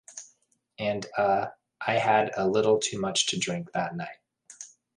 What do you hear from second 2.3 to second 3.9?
a little too much to drink